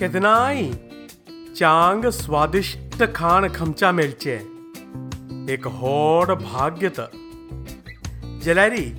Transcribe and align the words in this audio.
केदनाई 0.00 0.72
चांग 1.58 2.04
स्वादिष्ट 2.04 3.02
खाण 3.14 3.48
खमचा 3.54 3.90
मेळचे 3.90 4.34
एक 5.48 5.66
होड 5.66 6.30
भाग्यत। 6.30 7.00
जलारी, 8.42 8.94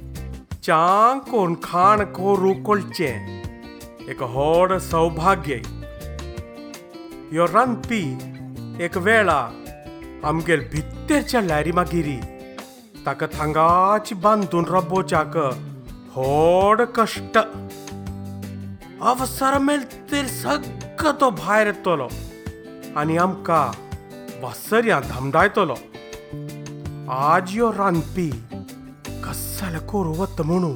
चांग 0.64 1.20
कोण 1.20 1.56
खाण 1.64 2.04
को 2.04 2.38
रुकोलचे। 2.38 3.10
एक 4.10 4.24
होड 4.24 4.74
सौभाग्य। 4.74 5.56
यो 7.32 7.46
रांदपी 7.46 8.18
एक 8.79 8.97
वेळा 8.97 9.50
आमगेल 10.24 10.70
भित्तेरच्या 10.71 11.42
लॅरी 11.42 11.71
मागिरी। 11.71 12.18
ताका 13.06 13.25
थांगाची 13.25 14.15
बांदून 14.15 14.65
रबोच्याक 14.65 15.38
होड 16.14 16.82
कष्ट। 16.96 17.38
मेळते 19.01 20.28
सगळं 20.28 21.11
तो 21.21 21.29
भायर 21.29 21.68
येतलो 21.68 22.07
आनी 23.00 23.18
आमकां 23.18 23.68
वासर्या 24.42 25.00
धमडायतलो 25.09 25.75
आज 27.09 27.56
यो 27.57 27.71
रांदपी 27.78 28.29
कसाले 29.23 29.79
करूँ 29.89 30.15
वता 30.18 30.43
म्हणून 30.43 30.75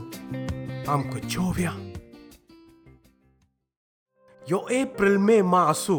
आमकां 0.90 1.28
जेवया। 1.30 1.72
यो 4.42 4.60
एप्रिल 4.72 5.18
मे 5.18 5.42
मासू 5.42 5.98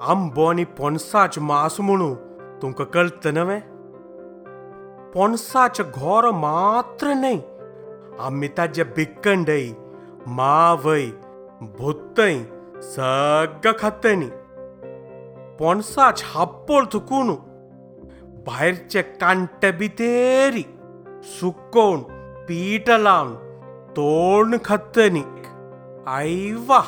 आंबो 0.00 0.44
आनी 0.50 0.64
पणसाच 0.78 1.38
मास 1.38 1.80
म्हणून 1.80 2.14
तुमकां 2.62 2.86
कळटा 2.94 3.30
नवे। 3.30 3.58
घोर 5.80 6.30
मात्र 6.30 7.06
न्हय 7.14 7.38
आमी 8.26 8.48
ताजे 8.58 8.82
भुत्तय 11.77 12.37
सगळं 12.83 13.71
खातनी 13.79 14.29
पणसाच 15.59 16.23
हाप्पोळ 16.25 16.85
थुकून 16.91 17.35
भायरचे 18.45 19.01
कांटे 19.21 19.71
भितेरी 19.71 20.63
सुकोवन 21.39 22.01
पीठ 22.47 22.89
लावन 22.89 23.33
तोंड 23.95 24.55
खातनी 24.65 25.23
आई 26.07 26.51
वा 26.67 26.79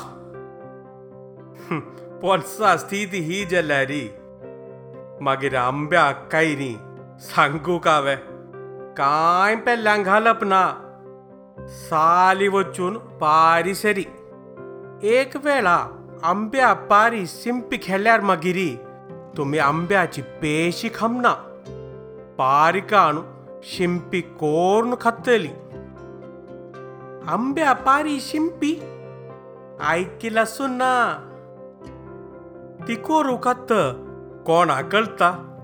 पणसा 2.22 2.76
स्थिती 2.76 3.18
ही 3.20 3.44
जाल्यारी 3.50 4.08
मागीर 5.20 5.54
आंब्या 5.56 6.10
कायरी 6.32 6.74
सांगू 7.26 7.78
कावे 7.84 8.14
कांय 8.96 9.56
पेल्ल्यांक 9.66 10.06
घालप 10.06 10.44
ना 10.44 10.62
साली 11.68 12.48
वचून 12.48 12.96
पारी 13.20 13.74
सरी 13.74 14.04
एक 15.03 15.35
वेळा 15.35 15.87
आंब्या 16.23 16.73
पारी 16.73 17.25
शिंपी 17.27 17.77
खेळ्यार 17.81 18.21
मागिरी 18.21 18.77
तुम्ही 19.37 19.59
आंब्याची 19.59 20.21
पेशी 20.21 20.89
खमना. 20.95 21.33
पारी 22.37 22.79
काण 22.79 23.17
शिंपी 23.63 24.21
कोर्ण 24.21 24.95
खातली. 25.01 25.47
आंब्या 27.27 27.73
पारी 27.73 28.19
शिंपी? 28.21 28.75
ऐकिला 29.87 30.45
सुना. 30.45 31.19
ती 32.87 32.95
कोरू 32.95 33.37
खात 33.43 33.73
कोणाक 34.45 34.91
कळता? 34.91 35.59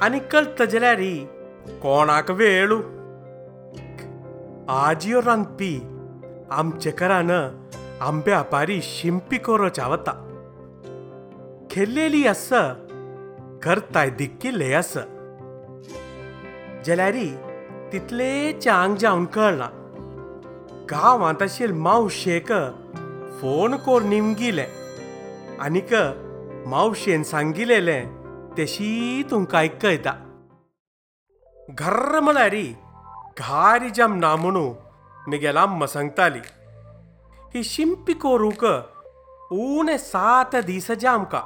आनी 0.00 0.18
कळत 0.18 0.62
जाल्यार 0.62 0.96
कोणाक 1.82 2.30
वेळू? 2.30 2.78
आजियो 4.68 5.20
रांदपी 5.20 5.86
आमचे 6.50 6.90
안배 8.02 8.32
발이 8.50 8.80
심피코로 8.82 9.68
잡았다. 9.72 10.12
अस 12.28 12.48
करताय 13.62 14.10
दिक्की 14.18 14.72
अस। 14.74 14.92
जेल्यारी 16.86 17.26
तितले 17.92 18.52
चांग 18.52 18.94
जावन 18.96 19.24
कळना 19.24 19.68
गांवांत 20.90 21.34
आताशील 21.34 21.72
मावशेक 21.72 22.52
फोन 23.40 23.76
कोर 23.84 24.02
निमगिले। 24.02 24.64
आनीक 25.60 25.92
मावशेन 26.66 27.22
सांगिलेले 27.22 28.00
तेशी 28.56 29.22
तुमकां 29.30 29.60
आयकयता 29.60 30.12
घर्र 31.68 32.20
म्हळ्यारी 32.20 32.66
घारी 33.38 33.90
जम 33.90 34.14
ना 34.20 34.34
म्हणू 34.36 34.66
म्हगेल 35.26 35.56
आम्मा 35.56 35.86
सांगताली। 35.86 36.40
ही 37.54 37.62
शिंपी 37.64 38.14
कोरूक 38.14 38.64
उणे 39.52 39.96
सात 39.98 40.54
दीस 40.66 40.90
जामका 41.00 41.38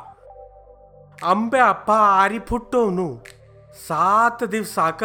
आंब्या 1.24 1.70
पारी 1.86 2.38
फुट्टो 2.48 2.88
न्हू 2.90 3.16
सात 3.78 4.44
दिवसाक 4.44 5.04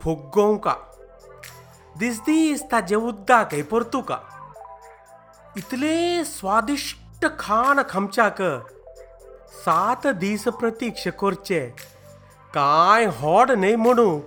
फुग्गोवका 0.00 0.74
दीस 1.98 2.20
दीस 2.26 2.62
ताजे 2.72 2.96
उद्दाकय 2.96 3.62
परतुका 3.62 4.18
इतले 5.56 6.24
स्वादिश्ट 6.24 7.26
खाण 7.38 7.82
खमच्याक 7.90 8.42
सात 9.64 10.06
दीस 10.06 10.44
प्रतीक्ष 10.60 11.08
करचे। 11.20 11.60
कांय 12.54 13.06
होड 13.20 13.50
न्हय 13.50 13.76
म्हणू 13.76 14.20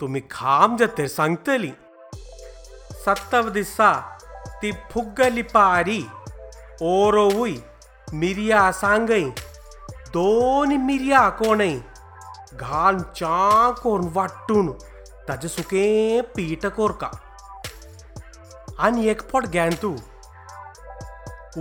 तुमी 0.00 0.20
खाम 0.30 0.76
जातेर 0.76 1.06
सांगतली। 1.08 1.70
सत्तव 3.04 3.48
दिसा 3.48 3.92
ती 4.60 4.72
फुगली 4.92 5.44
पारी 5.56 6.00
ಓರೋವುಯ್ 6.84 7.58
ಮಿರಿಯಾ 8.20 8.62
ಸಾಂಗೈ 8.80 9.24
ದೋನಿ 10.14 10.78
ಮಿರಿಯಾ 10.88 11.20
ಕೋಣೈ 11.38 11.74
घान 12.64 12.98
चाकोन 13.18 14.02
वाट्टून 14.16 14.66
ताजे 15.28 15.48
सुकें 15.54 16.22
पीट 16.34 16.62
कोरका 16.76 17.08
आनी 18.84 19.02
एक 19.12 19.22
पोट 19.30 19.44
तू 19.82 19.90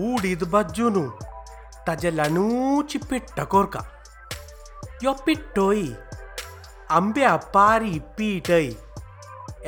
उडीद 0.04 0.44
बज्जून 0.54 0.98
ताजे 1.88 2.12
लनूची 2.20 3.00
पिट्ट 3.10 3.40
कोरका 3.54 3.82
यो 5.04 5.14
पिट्टोय 5.26 5.82
आंब्या 7.00 7.36
पारी 7.56 7.94
पीटय 8.18 8.70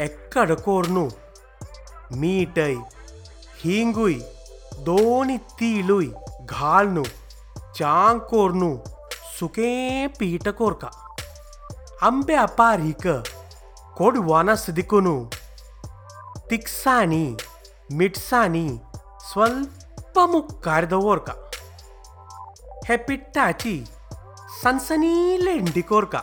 एक्कड 0.05 0.51
कोरणू 0.67 1.07
मीटय 2.22 2.75
હિંગુઈ 3.63 4.22
દોની 4.85 5.38
તીલુઈ 5.59 6.09
ઘાલનું 6.45 7.09
ચાંકોરનું 7.79 8.75
સુકે 9.40 9.72
પીટકોરકા 10.19 10.91
అంబె 12.01 12.35
అపారీక 12.35 13.06
కొడు 13.97 14.19
వన 14.19 14.53
సిదికును 14.53 15.16
తిక్సాని 16.50 17.25
మిట్సాని 17.91 18.66
స్వల్పము 19.29 20.40
కార్దవోర్క. 20.66 21.29
హెపిట్టాచి 22.90 23.75
సన్సనీలెండికోర్క 24.63 26.16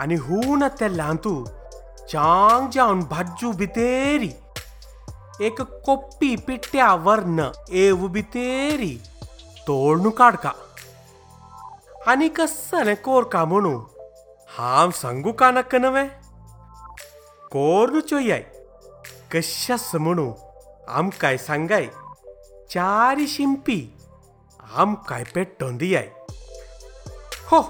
అని 0.00 0.16
హూన 0.16 0.68
తెల్లాంతు 0.68 1.34
చాంగ్ 2.10 2.72
జాన్ 2.72 3.02
భజ్జు 3.12 3.50
బితేరి 3.52 4.32
एक 5.45 5.61
कोप्पी 5.61 6.35
पिट्ट्या 6.47 6.93
वर्ण 7.03 7.47
एव 7.83 8.07
भितेरी 8.13 8.95
तोळणू 9.67 10.09
काडका 10.17 10.51
आनी 12.11 12.27
कस्सलें 12.37 12.95
कोरका 13.03 13.43
म्हणू 13.45 13.77
हांव 14.57 14.91
सांगू 15.01 15.31
का 15.39 15.49
नक्क 15.51 15.75
नवे 15.75 16.05
कोरनू 17.51 17.99
चोयाय 18.09 18.43
कश्यास 19.33 19.89
म्हणू 19.95 20.31
आमकांय 20.87 21.37
सांगाय 21.37 21.87
चारी 22.73 23.27
शिंपी 23.27 23.79
आमकांय 24.75 25.23
पेट्टोन 25.35 25.77
दियाय 25.77 26.07
हो 27.51 27.61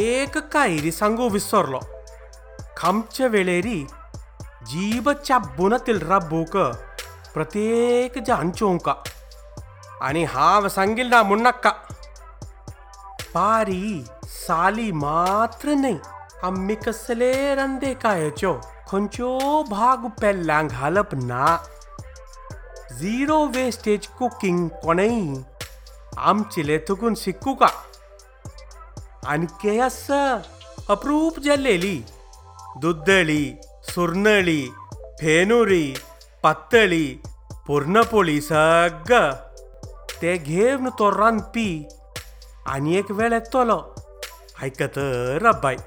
एक 0.00 0.38
कायरी 0.52 0.92
सांगू 0.92 1.28
विसरलो 1.28 1.78
खामचे 2.76 3.28
वेळेरी 3.28 3.84
जीबच्या 4.65 5.37
बोनातील 5.37 6.01
राबोक 6.01 6.57
प्रत्येक 7.33 8.17
जा 8.27 8.35
हंचोंका 8.35 8.93
आणि 10.01 10.23
हाव 10.23 10.67
सांगील 10.67 11.07
ना 11.07 11.23
मुन्नक्का 11.23 11.69
पारी 13.33 14.03
साली 14.25 14.91
मात्र 14.91 15.73
नाही 15.73 15.97
आम्ही 16.43 16.75
कसले 16.75 17.55
रंदे 17.55 17.93
कायचो 17.93 18.53
खंचो 18.89 19.63
भाग 19.63 20.07
पेल्लांग 20.21 20.67
घालप 20.69 21.13
ना. 21.13 21.57
झिरो 22.99 23.45
वेस्टेज 23.45 24.07
कुकिंग 24.07 24.67
कोणई 24.67 25.33
आमचे 26.17 26.67
लेतुकून 26.67 27.13
शिकू 27.17 27.53
का 27.53 27.67
आणि 29.25 29.45
केस 29.45 30.05
अप्रूप 30.89 31.39
जल्लेली 31.39 32.01
दुद्दळी 32.81 33.57
सुर्नळी 33.95 34.61
फेनुरी 35.19 35.93
पातळी 36.43 37.05
पुर्णपोळी 37.67 38.39
सगळं 38.41 39.31
ते 40.21 40.35
घेवन 40.37 40.89
तो 40.99 41.11
रांदपी 41.11 41.67
आनी 42.65 42.97
एक 42.97 43.11
वेळ 43.11 43.33
येतलो 43.33 43.77
आयकत 44.61 44.97
रब्बाय 45.43 45.77